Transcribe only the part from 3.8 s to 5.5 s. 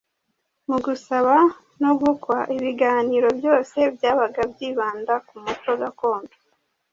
byabaga byibanda ku